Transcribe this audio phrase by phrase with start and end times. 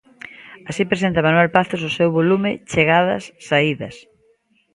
[0.69, 3.95] Así presenta Manuel Pazos o seu volume "Chegadas, saídas".